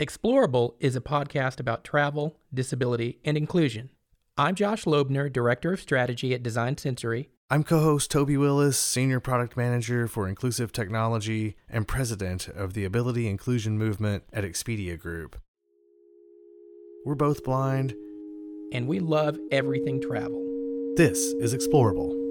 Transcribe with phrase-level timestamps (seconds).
[0.00, 3.90] Explorable is a podcast about travel, disability, and inclusion.
[4.36, 7.28] I'm Josh Loebner, Director of Strategy at Design Sensory.
[7.48, 12.84] I'm co host Toby Willis, Senior Product Manager for Inclusive Technology and President of the
[12.84, 15.40] Ability Inclusion Movement at Expedia Group.
[17.06, 17.94] We're both blind,
[18.72, 20.42] and we love everything travel.
[20.96, 22.24] This is Explorable.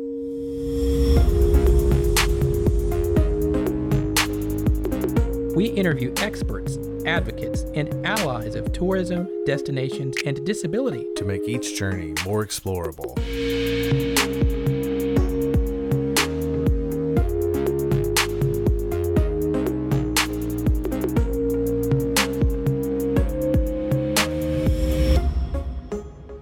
[5.55, 12.13] We interview experts, advocates, and allies of tourism, destinations, and disability to make each journey
[12.25, 13.17] more explorable.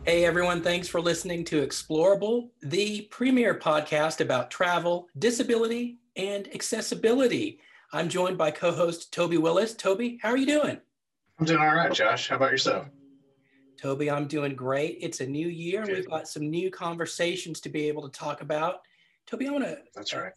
[0.06, 7.60] Hey everyone, thanks for listening to Explorable, the premier podcast about travel, disability, and accessibility.
[7.94, 9.74] I'm joined by co host Toby Willis.
[9.74, 10.80] Toby, how are you doing?
[11.40, 12.30] I'm doing all right, Josh.
[12.30, 12.88] How about yourself?
[13.82, 15.00] Toby, I'm doing great.
[15.02, 18.42] It's a new year, and we've got some new conversations to be able to talk
[18.42, 18.82] about.
[19.26, 20.32] Toby, I want to That's right.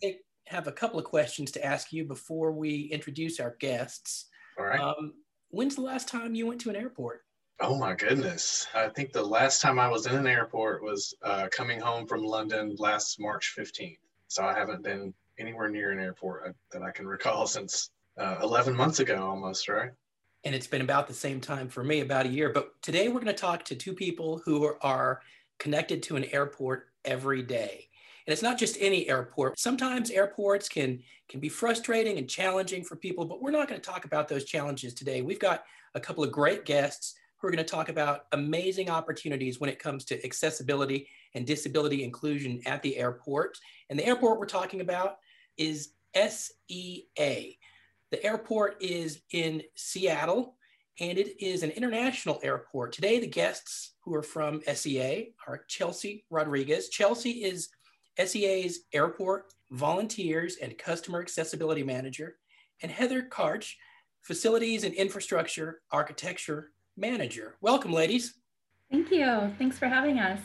[0.46, 4.26] have a couple of questions to ask you before we introduce our guests.
[4.58, 4.80] All right.
[4.80, 5.12] Um,
[5.50, 7.20] when's the last time you went to an airport?
[7.60, 8.66] Oh my goodness.
[8.74, 12.24] I think the last time I was in an airport was uh, coming home from
[12.24, 13.98] London last March 15th.
[14.26, 18.36] So I haven't been anywhere near an airport uh, that I can recall since uh,
[18.42, 19.90] 11 months ago almost, right?
[20.44, 22.50] And it's been about the same time for me, about a year.
[22.50, 25.20] But today we're going to talk to two people who are,
[25.58, 27.88] connected to an airport every day.
[28.26, 29.58] And it's not just any airport.
[29.58, 33.90] Sometimes airports can can be frustrating and challenging for people, but we're not going to
[33.90, 35.22] talk about those challenges today.
[35.22, 39.58] We've got a couple of great guests who are going to talk about amazing opportunities
[39.58, 43.58] when it comes to accessibility and disability inclusion at the airport.
[43.88, 45.18] And the airport we're talking about
[45.56, 47.58] is SEA.
[48.10, 50.56] The airport is in Seattle
[51.00, 52.92] and it is an international airport.
[52.92, 56.88] Today, the guests who are from SEA are Chelsea Rodriguez.
[56.88, 57.68] Chelsea is
[58.24, 62.36] SEA's airport volunteers and customer accessibility manager,
[62.82, 63.72] and Heather Karch,
[64.22, 67.56] facilities and infrastructure architecture manager.
[67.60, 68.34] Welcome, ladies.
[68.90, 69.52] Thank you.
[69.58, 70.40] Thanks for having us.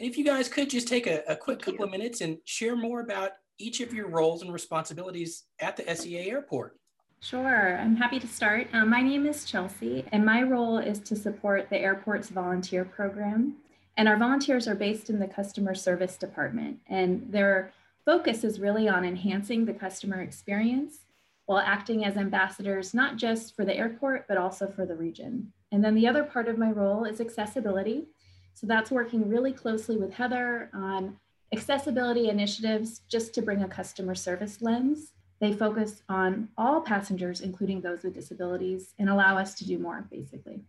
[0.00, 2.76] And if you guys could just take a, a quick couple of minutes and share
[2.76, 6.78] more about each of your roles and responsibilities at the SEA airport.
[7.20, 8.68] Sure, I'm happy to start.
[8.72, 13.56] Um, my name is Chelsea, and my role is to support the airport's volunteer program.
[13.96, 17.72] And our volunteers are based in the customer service department, and their
[18.04, 21.00] focus is really on enhancing the customer experience
[21.46, 25.52] while acting as ambassadors, not just for the airport, but also for the region.
[25.72, 28.06] And then the other part of my role is accessibility.
[28.54, 31.16] So that's working really closely with Heather on
[31.52, 35.12] accessibility initiatives just to bring a customer service lens.
[35.40, 40.06] They focus on all passengers, including those with disabilities, and allow us to do more,
[40.10, 40.62] basically.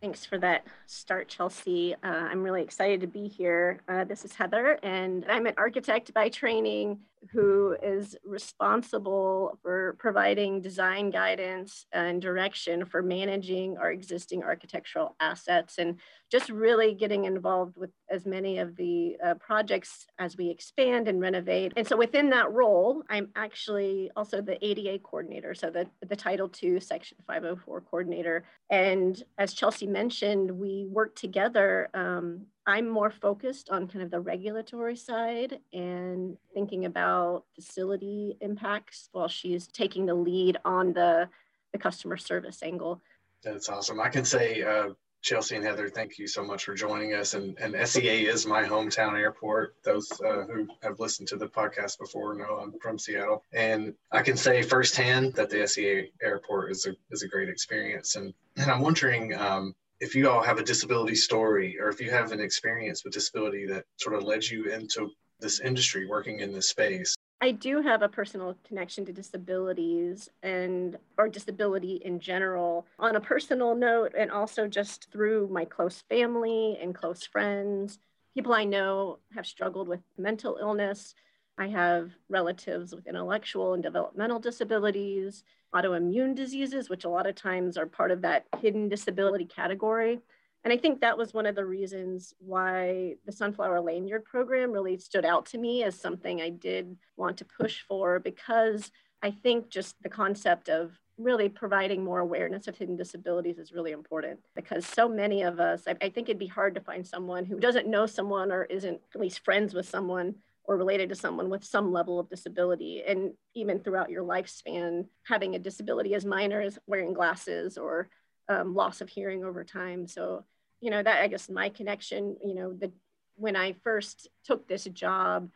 [0.00, 1.94] Thanks for that start, Chelsea.
[2.02, 3.80] Uh, I'm really excited to be here.
[3.88, 6.98] Uh, this is Heather, and I'm an architect by training
[7.30, 15.78] who is responsible for providing design guidance and direction for managing our existing architectural assets
[15.78, 15.98] and
[16.30, 21.20] just really getting involved with as many of the uh, projects as we expand and
[21.20, 21.72] renovate.
[21.76, 26.50] And so within that role, I'm actually also the ADA coordinator, so the, the Title
[26.62, 28.44] II Section 504 coordinator.
[28.70, 34.20] And as Chelsea mentioned, we work together um, I'm more focused on kind of the
[34.20, 41.28] regulatory side and thinking about facility impacts while she's taking the lead on the,
[41.72, 43.00] the customer service angle.
[43.42, 44.00] That's awesome.
[44.00, 44.90] I can say, uh,
[45.22, 47.34] Chelsea and Heather, thank you so much for joining us.
[47.34, 49.76] And, and SEA is my hometown airport.
[49.84, 53.44] Those uh, who have listened to the podcast before know I'm from Seattle.
[53.52, 58.16] And I can say firsthand that the SEA airport is a, is a great experience.
[58.16, 62.10] And, and I'm wondering, um, if you all have a disability story or if you
[62.10, 65.08] have an experience with disability that sort of led you into
[65.38, 67.14] this industry working in this space.
[67.40, 73.20] I do have a personal connection to disabilities and or disability in general on a
[73.20, 78.00] personal note and also just through my close family and close friends.
[78.34, 81.14] People i know have struggled with mental illness.
[81.58, 85.44] I have relatives with intellectual and developmental disabilities
[85.74, 90.20] autoimmune diseases, which a lot of times are part of that hidden disability category.
[90.64, 94.96] And I think that was one of the reasons why the Sunflower Lanyard program really
[94.96, 98.92] stood out to me as something I did want to push for because
[99.22, 103.92] I think just the concept of really providing more awareness of hidden disabilities is really
[103.92, 107.44] important because so many of us, I, I think it'd be hard to find someone
[107.44, 111.50] who doesn't know someone or isn't at least friends with someone or related to someone
[111.50, 113.02] with some level of disability.
[113.06, 118.08] And even throughout your lifespan, having a disability as minor as wearing glasses or
[118.48, 120.06] um, loss of hearing over time.
[120.06, 120.44] So,
[120.80, 122.92] you know, that I guess my connection, you know, the
[123.36, 125.50] when I first took this job,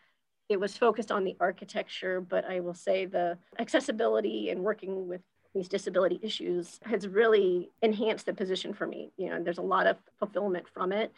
[0.49, 5.21] it was focused on the architecture, but I will say the accessibility and working with
[5.55, 9.11] these disability issues has really enhanced the position for me.
[9.17, 11.13] You know, there's a lot of fulfillment from it.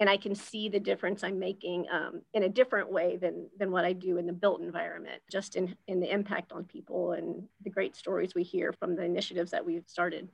[0.00, 3.70] And I can see the difference I'm making um, in a different way than, than
[3.70, 7.44] what I do in the built environment, just in, in the impact on people and
[7.62, 10.28] the great stories we hear from the initiatives that we've started.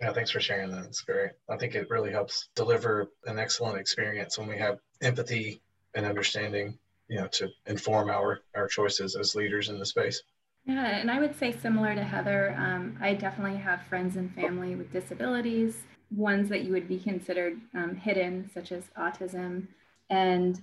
[0.00, 0.84] Yeah, thanks for sharing that.
[0.84, 1.30] It's great.
[1.48, 5.60] I think it really helps deliver an excellent experience when we have empathy
[5.94, 6.78] and understanding,
[7.08, 10.22] you know, to inform our our choices as leaders in the space.
[10.66, 14.76] Yeah, and I would say similar to Heather, um, I definitely have friends and family
[14.76, 19.68] with disabilities, ones that you would be considered um, hidden, such as autism.
[20.10, 20.62] And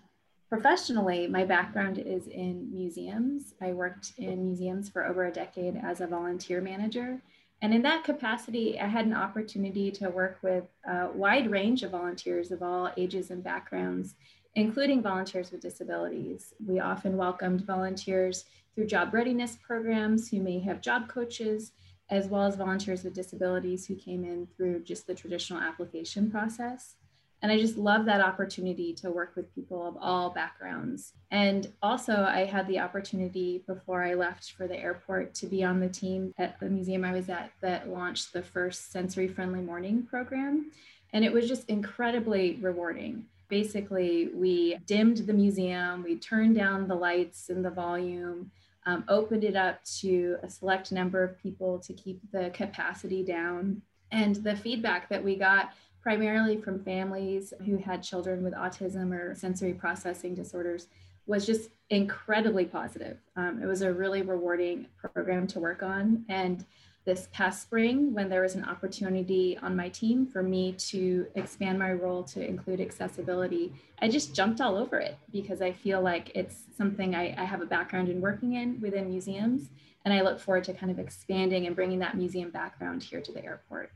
[0.49, 3.53] professionally, my background is in museums.
[3.61, 7.21] I worked in museums for over a decade as a volunteer manager.
[7.61, 11.91] And in that capacity, I had an opportunity to work with a wide range of
[11.91, 14.15] volunteers of all ages and backgrounds,
[14.55, 16.53] including volunteers with disabilities.
[16.65, 21.71] We often welcomed volunteers through job readiness programs who may have job coaches,
[22.09, 26.95] as well as volunteers with disabilities who came in through just the traditional application process.
[27.41, 31.13] And I just love that opportunity to work with people of all backgrounds.
[31.31, 35.79] And also, I had the opportunity before I left for the airport to be on
[35.79, 40.03] the team at the museum I was at that launched the first sensory friendly morning
[40.03, 40.71] program.
[41.13, 43.25] And it was just incredibly rewarding.
[43.47, 48.49] Basically, we dimmed the museum, we turned down the lights and the volume,
[48.85, 53.81] um, opened it up to a select number of people to keep the capacity down.
[54.11, 55.71] And the feedback that we got
[56.05, 60.87] primarily from families who had children with autism or sensory processing disorders,
[61.25, 63.17] was just incredibly positive.
[63.35, 66.23] Um, it was a really rewarding program to work on.
[66.29, 66.63] And
[67.05, 71.77] this past spring, when there was an opportunity on my team for me to expand
[71.77, 73.71] my role to include accessibility,
[74.01, 77.61] I just jumped all over it because I feel like it's something I, I have
[77.61, 79.69] a background in working in within museums.
[80.03, 83.31] And I look forward to kind of expanding and bringing that museum background here to
[83.31, 83.91] the airport.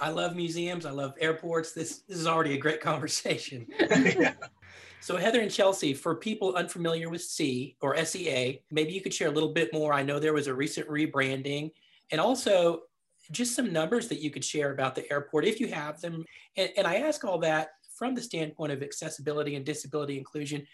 [0.00, 0.86] I love museums.
[0.86, 1.72] I love airports.
[1.72, 3.66] This, this is already a great conversation.
[5.00, 9.28] So, Heather and Chelsea, for people unfamiliar with C or SEA, maybe you could share
[9.28, 9.92] a little bit more.
[9.92, 11.70] I know there was a recent rebranding
[12.10, 12.82] and also
[13.30, 16.24] just some numbers that you could share about the airport if you have them.
[16.56, 20.66] And, and I ask all that from the standpoint of accessibility and disability inclusion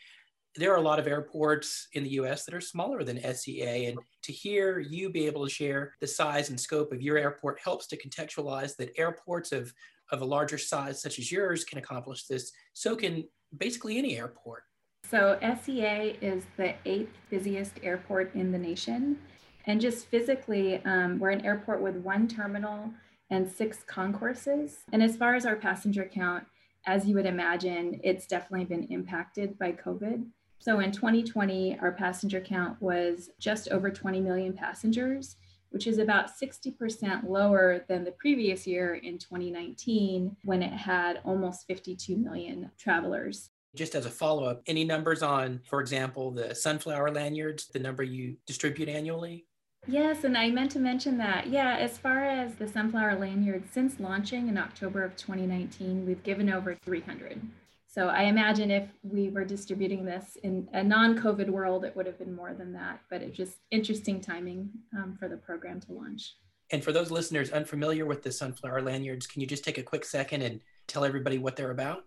[0.57, 3.87] there are a lot of airports in the US that are smaller than SEA.
[3.87, 7.59] And to hear you be able to share the size and scope of your airport
[7.63, 9.73] helps to contextualize that airports of,
[10.13, 12.53] of a larger size, such as yours, can accomplish this.
[12.73, 13.25] So can
[13.57, 14.63] basically any airport.
[15.11, 19.19] So, SEA is the eighth busiest airport in the nation.
[19.67, 22.93] And just physically, um, we're an airport with one terminal
[23.31, 24.85] and six concourses.
[24.93, 26.45] And as far as our passenger count,
[26.87, 30.27] as you would imagine, it's definitely been impacted by COVID.
[30.59, 35.37] So in 2020, our passenger count was just over 20 million passengers,
[35.71, 41.67] which is about 60% lower than the previous year in 2019 when it had almost
[41.67, 43.51] 52 million travelers.
[43.75, 48.03] Just as a follow up, any numbers on, for example, the sunflower lanyards, the number
[48.03, 49.47] you distribute annually?
[49.87, 51.49] Yes, and I meant to mention that.
[51.49, 56.51] Yeah, as far as the sunflower lanyards, since launching in October of 2019, we've given
[56.51, 57.41] over 300.
[57.87, 62.19] So I imagine if we were distributing this in a non-COVID world, it would have
[62.19, 63.01] been more than that.
[63.09, 66.35] But it's just interesting timing um, for the program to launch.
[66.71, 70.05] And for those listeners unfamiliar with the sunflower lanyards, can you just take a quick
[70.05, 72.07] second and tell everybody what they're about?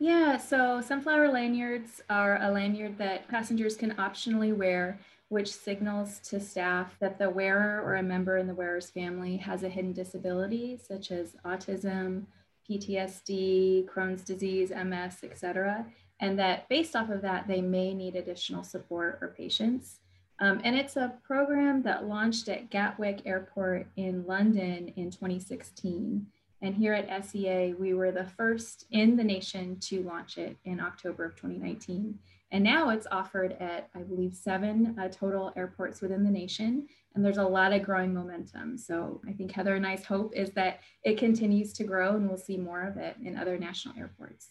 [0.00, 6.40] Yeah, so sunflower lanyards are a lanyard that passengers can optionally wear, which signals to
[6.40, 10.78] staff that the wearer or a member in the wearer's family has a hidden disability,
[10.78, 12.24] such as autism,
[12.68, 15.86] PTSD, Crohn's disease, MS, etc.
[16.20, 20.00] And that based off of that, they may need additional support or patience.
[20.40, 26.26] Um, and it's a program that launched at Gatwick Airport in London in 2016.
[26.60, 30.80] And here at SEA, we were the first in the nation to launch it in
[30.80, 32.18] October of 2019.
[32.50, 36.88] And now it's offered at, I believe, seven uh, total airports within the nation.
[37.14, 38.76] And there's a lot of growing momentum.
[38.78, 42.38] So I think Heather and I's hope is that it continues to grow and we'll
[42.38, 44.48] see more of it in other national airports.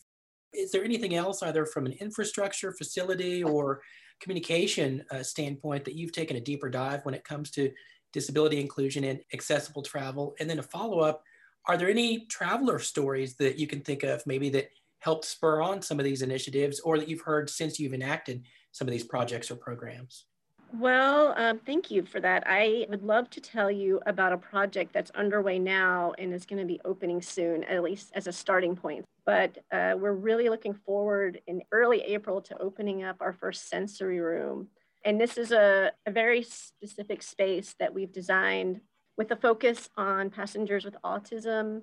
[0.53, 3.81] Is there anything else, either from an infrastructure, facility, or
[4.21, 7.71] communication uh, standpoint, that you've taken a deeper dive when it comes to
[8.13, 10.35] disability inclusion and accessible travel?
[10.39, 11.23] And then a follow up,
[11.67, 14.69] are there any traveler stories that you can think of maybe that
[14.99, 18.87] helped spur on some of these initiatives or that you've heard since you've enacted some
[18.87, 20.25] of these projects or programs?
[20.73, 22.43] Well, um, thank you for that.
[22.45, 26.59] I would love to tell you about a project that's underway now and is going
[26.59, 29.05] to be opening soon, at least as a starting point.
[29.25, 34.19] But uh, we're really looking forward in early April to opening up our first sensory
[34.19, 34.67] room.
[35.05, 38.81] And this is a, a very specific space that we've designed
[39.17, 41.81] with a focus on passengers with autism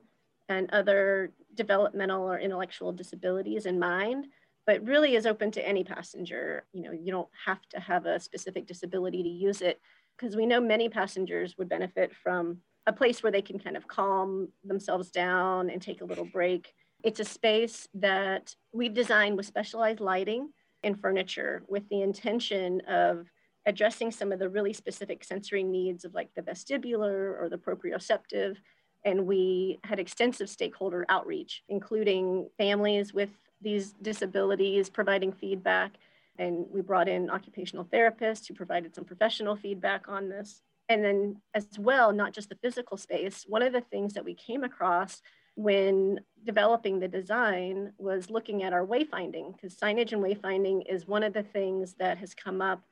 [0.48, 4.26] and other developmental or intellectual disabilities in mind
[4.66, 6.64] but really is open to any passenger.
[6.72, 9.80] You know, you don't have to have a specific disability to use it
[10.16, 13.88] because we know many passengers would benefit from a place where they can kind of
[13.88, 16.72] calm themselves down and take a little break.
[17.02, 20.50] It's a space that we've designed with specialized lighting
[20.82, 23.26] and furniture with the intention of
[23.66, 28.56] addressing some of the really specific sensory needs of like the vestibular or the proprioceptive.
[29.04, 33.30] And we had extensive stakeholder outreach, including families with
[33.60, 35.92] these disabilities, providing feedback.
[36.38, 40.62] And we brought in occupational therapists who provided some professional feedback on this.
[40.88, 44.34] And then, as well, not just the physical space, one of the things that we
[44.34, 45.22] came across
[45.54, 51.22] when developing the design was looking at our wayfinding, because signage and wayfinding is one
[51.22, 52.82] of the things that has come up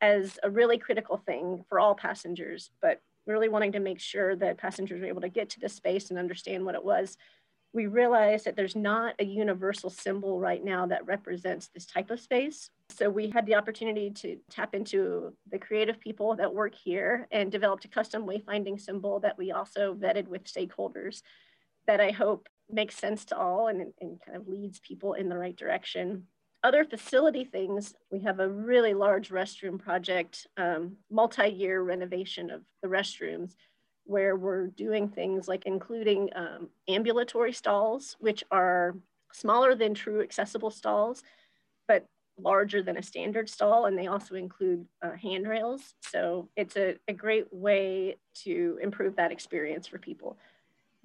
[0.00, 4.58] as a really critical thing for all passengers, but really wanting to make sure that
[4.58, 7.16] passengers are able to get to the space and understand what it was
[7.72, 12.20] we realized that there's not a universal symbol right now that represents this type of
[12.20, 12.70] space.
[12.88, 17.52] So we had the opportunity to tap into the creative people that work here and
[17.52, 21.22] developed a custom wayfinding symbol that we also vetted with stakeholders
[21.86, 25.38] that I hope makes sense to all and, and kind of leads people in the
[25.38, 26.26] right direction.
[26.62, 32.88] Other facility things, we have a really large restroom project, um, multi-year renovation of the
[32.88, 33.54] restrooms
[34.04, 38.96] where we're doing things like including um, ambulatory stalls, which are
[39.32, 41.22] smaller than true accessible stalls,
[41.88, 42.06] but
[42.38, 43.86] larger than a standard stall.
[43.86, 45.94] And they also include uh, handrails.
[46.00, 50.36] So it's a, a great way to improve that experience for people.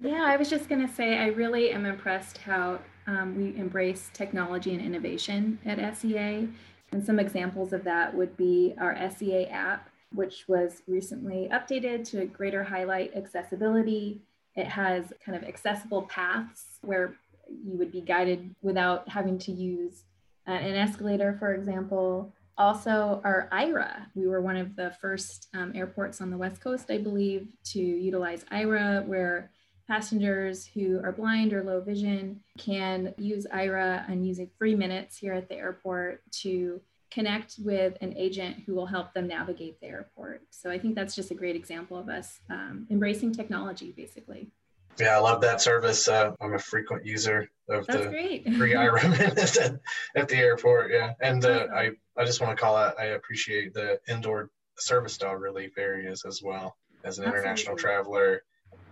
[0.00, 4.10] Yeah, I was just going to say, I really am impressed how um, we embrace
[4.12, 6.48] technology and innovation at SEA.
[6.92, 12.26] And some examples of that would be our SEA app, which was recently updated to
[12.26, 14.22] greater highlight accessibility.
[14.54, 17.14] It has kind of accessible paths where
[17.48, 20.04] you would be guided without having to use
[20.48, 22.32] uh, an escalator, for example.
[22.58, 24.06] Also, our Aira.
[24.14, 27.78] we were one of the first um, airports on the West Coast, I believe, to
[27.78, 29.50] utilize Aira, where
[29.86, 35.32] passengers who are blind or low vision can use Aira and using free minutes here
[35.32, 40.42] at the airport to connect with an agent who will help them navigate the airport.
[40.50, 44.50] So I think that's just a great example of us um, embracing technology, basically.
[44.98, 46.08] Yeah, I love that service.
[46.08, 48.44] Uh, I'm a frequent user of that's the great.
[48.54, 49.78] free Aira minutes at,
[50.16, 50.90] at the airport.
[50.90, 52.98] Yeah, and uh, I I just want to call out.
[52.98, 56.76] I appreciate the indoor service dog relief areas as well.
[57.04, 57.38] As an Absolutely.
[57.38, 58.42] international traveler,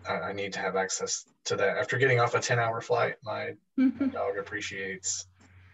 [0.09, 1.77] I, need to have access to that.
[1.79, 5.27] After getting off a 10 hour flight, my dog appreciates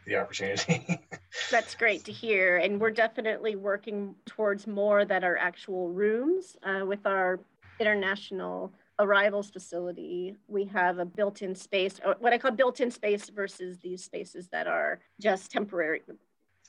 [0.06, 1.00] the opportunity.
[1.50, 2.58] That's great to hear.
[2.58, 7.40] And we're definitely working towards more that are actual rooms uh, with our
[7.78, 10.36] international arrivals facility.
[10.46, 14.48] We have a built in space, what I call built in space versus these spaces
[14.48, 16.02] that are just temporary.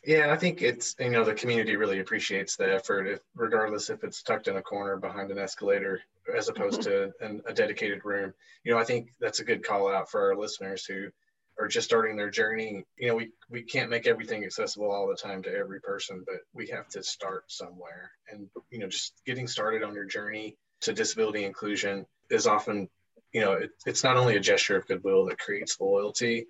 [0.04, 4.04] Yeah, I think it's, you know, the community really appreciates the effort, if, regardless if
[4.04, 6.02] it's tucked in a corner behind an escalator
[6.36, 7.12] as opposed mm-hmm.
[7.22, 8.34] to an, a dedicated room.
[8.64, 11.10] You know, I think that's a good call out for our listeners who
[11.60, 12.84] are just starting their journey.
[12.98, 16.38] You know we we can't make everything accessible all the time to every person but
[16.54, 18.12] we have to start somewhere.
[18.32, 22.90] And you know just getting started on your journey to disability inclusion is often
[23.34, 26.48] you know it, it's not only a gesture of goodwill that creates loyalty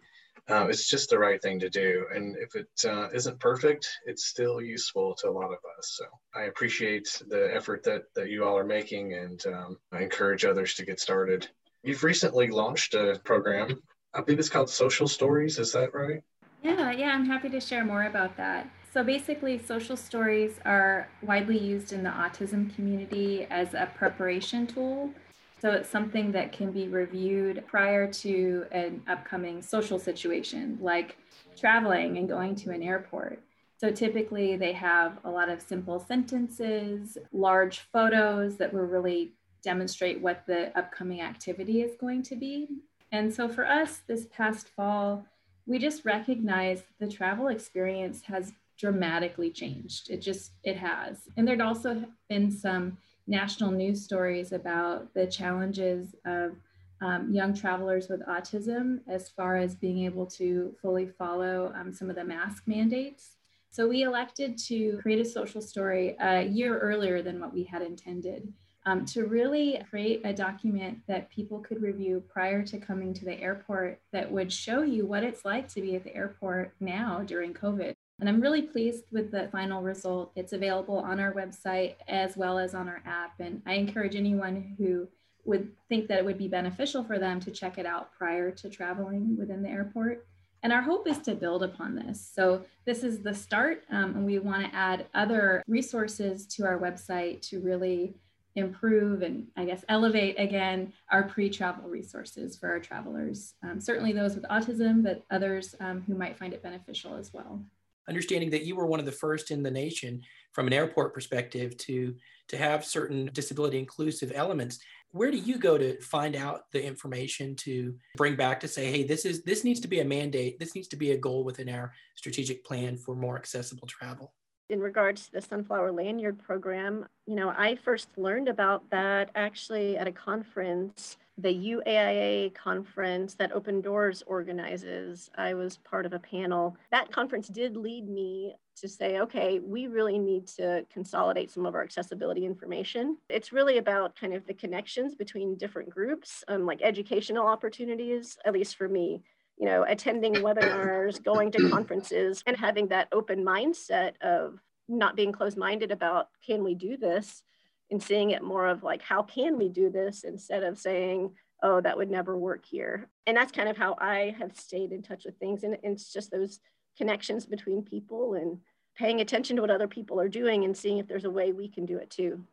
[0.51, 4.25] uh, it's just the right thing to do and if it uh, not perfect it's
[4.25, 6.05] still useful to a lot of us so
[6.35, 10.73] i appreciate the effort that that you all are making and um, i encourage others
[10.73, 11.47] to get started
[11.83, 13.81] you've recently launched a program
[14.13, 15.57] I believe it's called Social Stories.
[15.57, 16.21] Is that right?
[16.61, 18.69] Yeah, yeah, I'm happy to share more about that.
[18.93, 25.13] So basically, social stories are widely used in the autism community as a preparation tool.
[25.61, 31.17] So it's something that can be reviewed prior to an upcoming social situation, like
[31.55, 33.43] traveling and going to an airport.
[33.77, 40.19] So typically, they have a lot of simple sentences, large photos that will really demonstrate
[40.19, 42.67] what the upcoming activity is going to be.
[43.11, 45.27] And so for us this past fall,
[45.67, 50.09] we just recognized the travel experience has dramatically changed.
[50.09, 51.19] It just, it has.
[51.37, 52.97] And there'd also been some
[53.27, 56.55] national news stories about the challenges of
[57.01, 62.09] um, young travelers with autism as far as being able to fully follow um, some
[62.09, 63.37] of the mask mandates.
[63.71, 67.81] So we elected to create a social story a year earlier than what we had
[67.81, 68.51] intended.
[68.83, 73.39] Um, to really create a document that people could review prior to coming to the
[73.39, 77.53] airport that would show you what it's like to be at the airport now during
[77.53, 77.93] COVID.
[78.21, 80.31] And I'm really pleased with the final result.
[80.35, 83.39] It's available on our website as well as on our app.
[83.39, 85.07] And I encourage anyone who
[85.43, 88.69] would think that it would be beneficial for them to check it out prior to
[88.69, 90.27] traveling within the airport.
[90.61, 92.29] And our hope is to build upon this.
[92.35, 96.77] So, this is the start, um, and we want to add other resources to our
[96.77, 98.13] website to really
[98.55, 104.35] improve and I guess elevate again our pre-travel resources for our travelers, um, certainly those
[104.35, 107.63] with autism, but others um, who might find it beneficial as well.
[108.09, 110.21] Understanding that you were one of the first in the nation
[110.53, 112.15] from an airport perspective to
[112.47, 114.79] to have certain disability inclusive elements.
[115.11, 119.03] Where do you go to find out the information to bring back to say hey
[119.03, 121.69] this is this needs to be a mandate this needs to be a goal within
[121.69, 124.33] our strategic plan for more accessible travel?
[124.69, 129.97] In regards to the sunflower lanyard program you know i first learned about that actually
[129.97, 135.29] at a conference the UAIA conference that Open Doors organizes.
[135.35, 136.77] I was part of a panel.
[136.91, 141.75] That conference did lead me to say, okay, we really need to consolidate some of
[141.75, 143.17] our accessibility information.
[143.29, 148.53] It's really about kind of the connections between different groups, um, like educational opportunities, at
[148.53, 149.23] least for me.
[149.57, 155.31] You know, attending webinars, going to conferences, and having that open mindset of not being
[155.31, 157.43] closed minded about can we do this
[157.91, 161.31] and seeing it more of like, how can we do this instead of saying,
[161.63, 163.07] oh, that would never work here.
[163.27, 165.63] And that's kind of how I have stayed in touch with things.
[165.63, 166.59] And it's just those
[166.97, 168.57] connections between people and
[168.97, 171.67] paying attention to what other people are doing and seeing if there's a way we
[171.67, 172.43] can do it too.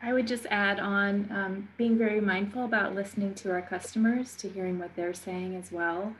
[0.00, 4.48] I would just add on um, being very mindful about listening to our customers, to
[4.48, 6.12] hearing what they're saying as well.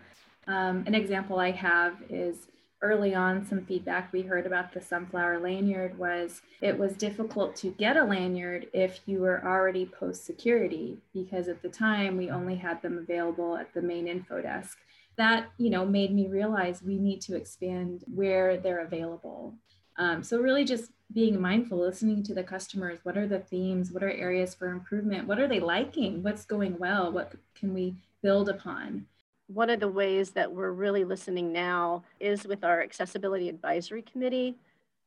[0.46, 2.48] Um, an example I have is
[2.82, 7.70] early on, some feedback we heard about the sunflower lanyard was it was difficult to
[7.70, 12.56] get a lanyard if you were already post security, because at the time we only
[12.56, 14.78] had them available at the main info desk.
[15.16, 19.54] That you know made me realize we need to expand where they're available.
[19.96, 24.02] Um, so really just being mindful listening to the customers what are the themes what
[24.02, 28.48] are areas for improvement what are they liking what's going well what can we build
[28.48, 29.06] upon
[29.54, 34.56] one of the ways that we're really listening now is with our accessibility advisory committee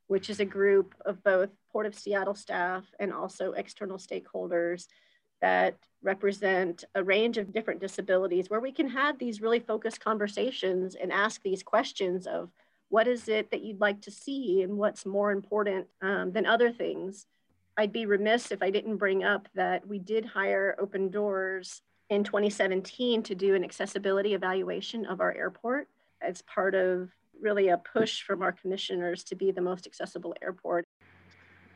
[0.08, 4.88] which is a group of both port of seattle staff and also external stakeholders
[5.41, 10.95] that represent a range of different disabilities where we can have these really focused conversations
[10.95, 12.49] and ask these questions of
[12.89, 16.71] what is it that you'd like to see and what's more important um, than other
[16.71, 17.25] things.
[17.77, 22.23] I'd be remiss if I didn't bring up that we did hire Open Doors in
[22.23, 25.87] 2017 to do an accessibility evaluation of our airport
[26.21, 27.09] as part of
[27.41, 30.85] really a push from our commissioners to be the most accessible airport.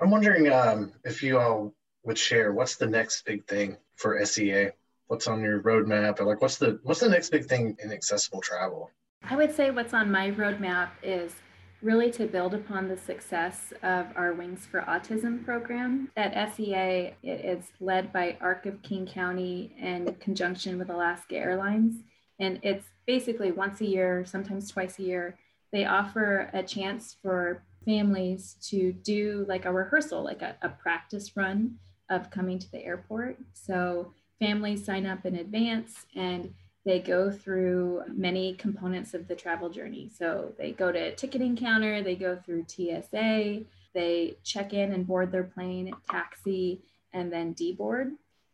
[0.01, 4.69] I'm wondering um, if you all would share what's the next big thing for SEA?
[5.07, 6.19] What's on your roadmap?
[6.19, 8.91] Or like what's the what's the next big thing in accessible travel?
[9.23, 11.33] I would say what's on my roadmap is
[11.81, 16.11] really to build upon the success of our Wings for Autism program.
[16.17, 22.03] At SEA, it is led by ARC of King County in conjunction with Alaska Airlines.
[22.39, 25.37] And it's basically once a year, sometimes twice a year,
[25.71, 31.35] they offer a chance for families to do like a rehearsal, like a, a practice
[31.37, 31.75] run
[32.09, 33.37] of coming to the airport.
[33.53, 36.53] So families sign up in advance and
[36.85, 40.09] they go through many components of the travel journey.
[40.17, 43.63] So they go to ticketing counter, they go through TSA,
[43.93, 46.81] they check in and board their plane, taxi,
[47.13, 48.11] and then deboard.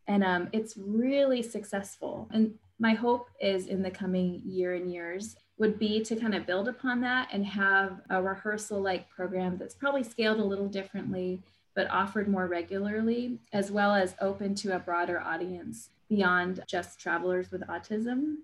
[0.08, 2.28] And um, it's really successful.
[2.32, 6.46] And my hope is in the coming year and years would be to kind of
[6.46, 11.42] build upon that and have a rehearsal like program that's probably scaled a little differently
[11.76, 17.52] but offered more regularly, as well as open to a broader audience beyond just travelers
[17.52, 18.36] with autism.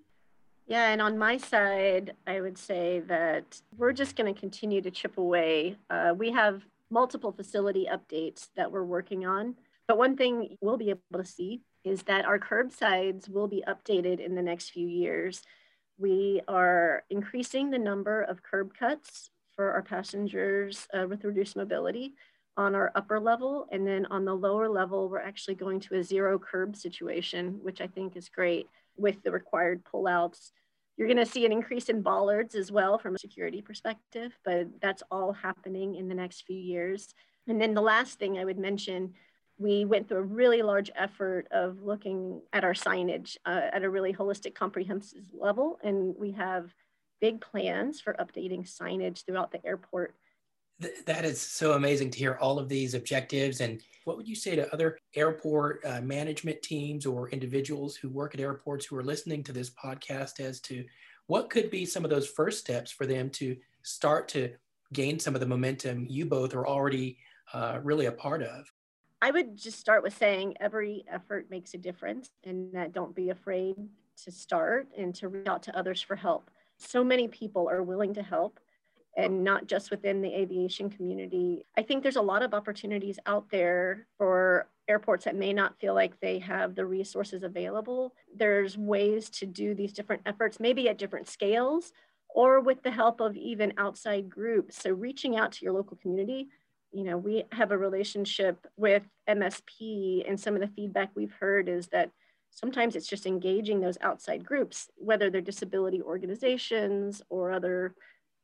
[0.66, 4.90] Yeah, and on my side, I would say that we're just going to continue to
[4.90, 5.76] chip away.
[5.90, 9.56] Uh, we have multiple facility updates that we're working on.
[9.88, 14.20] But one thing we'll be able to see is that our curbsides will be updated
[14.20, 15.42] in the next few years.
[15.98, 22.14] We are increasing the number of curb cuts for our passengers uh, with reduced mobility
[22.56, 23.66] on our upper level.
[23.72, 27.80] And then on the lower level, we're actually going to a zero curb situation, which
[27.80, 30.52] I think is great with the required pullouts.
[30.96, 34.68] You're going to see an increase in bollards as well from a security perspective, but
[34.80, 37.14] that's all happening in the next few years.
[37.48, 39.14] And then the last thing I would mention,
[39.58, 43.90] we went through a really large effort of looking at our signage uh, at a
[43.90, 45.78] really holistic, comprehensive level.
[45.82, 46.74] And we have
[47.20, 50.14] big plans for updating signage throughout the airport
[50.82, 53.60] Th- that is so amazing to hear all of these objectives.
[53.60, 58.34] And what would you say to other airport uh, management teams or individuals who work
[58.34, 60.84] at airports who are listening to this podcast as to
[61.26, 64.50] what could be some of those first steps for them to start to
[64.92, 67.16] gain some of the momentum you both are already
[67.54, 68.70] uh, really a part of?
[69.20, 73.30] I would just start with saying every effort makes a difference and that don't be
[73.30, 73.76] afraid
[74.24, 76.50] to start and to reach out to others for help.
[76.78, 78.58] So many people are willing to help
[79.16, 81.66] and not just within the aviation community.
[81.76, 85.94] I think there's a lot of opportunities out there for airports that may not feel
[85.94, 88.14] like they have the resources available.
[88.34, 91.92] There's ways to do these different efforts, maybe at different scales
[92.34, 94.82] or with the help of even outside groups.
[94.82, 96.48] So reaching out to your local community.
[96.90, 101.68] You know, we have a relationship with MSP, and some of the feedback we've heard
[101.68, 102.10] is that
[102.50, 107.94] sometimes it's just engaging those outside groups, whether they're disability organizations or other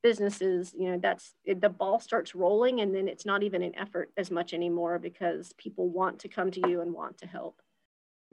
[0.02, 3.76] businesses, you know, that's it, the ball starts rolling and then it's not even an
[3.76, 7.60] effort as much anymore because people want to come to you and want to help.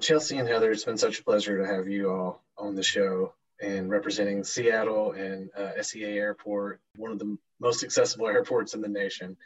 [0.01, 3.33] Chelsea and Heather, it's been such a pleasure to have you all on the show
[3.61, 8.87] and representing Seattle and uh, SEA Airport, one of the most accessible airports in the
[8.87, 9.37] nation.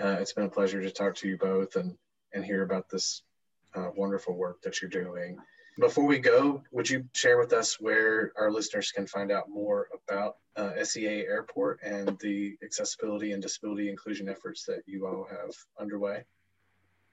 [0.00, 1.96] Uh, it's been a pleasure to talk to you both and,
[2.32, 3.22] and hear about this
[3.74, 5.38] uh, wonderful work that you're doing.
[5.78, 9.88] Before we go, would you share with us where our listeners can find out more
[10.08, 15.50] about uh, SEA Airport and the accessibility and disability inclusion efforts that you all have
[15.80, 16.22] underway?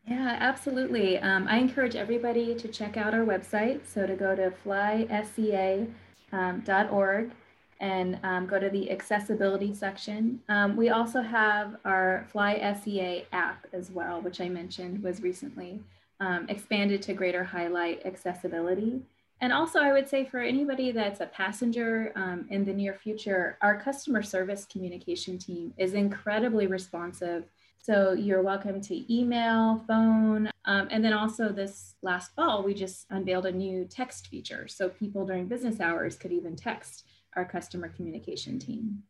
[0.07, 1.17] Yeah, absolutely.
[1.17, 3.87] Um, I encourage everybody to check out our website.
[3.87, 5.89] So to go to flysea.org
[6.31, 7.31] um,
[7.79, 10.39] and um, go to the accessibility section.
[10.49, 15.79] Um, we also have our Fly SEA app as well, which I mentioned was recently
[16.21, 19.01] um, expanded to greater highlight accessibility.
[19.41, 23.57] And also, I would say for anybody that's a passenger um, in the near future,
[23.61, 27.45] our customer service communication team is incredibly responsive.
[27.79, 33.07] So you're welcome to email, phone, um, and then also this last fall, we just
[33.09, 34.67] unveiled a new text feature.
[34.67, 37.05] So people during business hours could even text
[37.35, 39.01] our customer communication team.